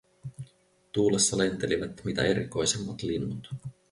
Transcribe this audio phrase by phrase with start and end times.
[0.91, 3.49] Tuulessa lentelivät mitä erikoisemmat linnut.